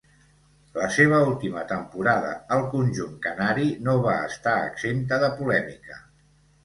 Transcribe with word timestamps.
La 0.77 0.85
seva 0.95 1.17
última 1.31 1.65
temporada 1.73 2.31
al 2.57 2.65
conjunt 2.73 3.13
canari 3.29 3.67
no 3.89 3.95
va 4.07 4.17
estar 4.31 4.57
exempta 4.71 5.21
de 5.27 5.31
polèmica. 5.43 6.01